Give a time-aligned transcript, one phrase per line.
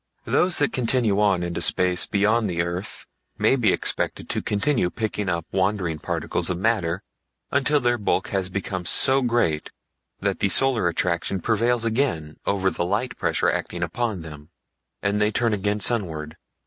[0.25, 3.05] Those that continue on into space beyond the earth
[3.37, 7.03] may be expected to continue picking up wandering particles of matter
[7.51, 9.69] until their bulk has become so great
[10.19, 14.49] that the solar attraction prevails again over the light pressure acting upon them,
[15.03, 16.35] and they turn again sunward.